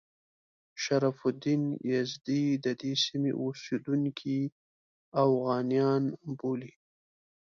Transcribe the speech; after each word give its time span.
شرف 0.83 1.19
الدین 1.31 1.63
یزدي 1.93 2.43
د 2.63 2.65
دې 2.81 2.91
سیمې 3.05 3.31
اوسیدونکي 3.41 4.39
اوغانیان 5.21 6.03
بولي. 6.39 6.73